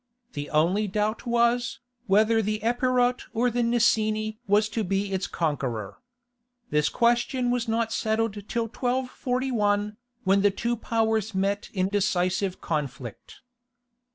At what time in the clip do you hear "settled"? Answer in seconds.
7.93-8.33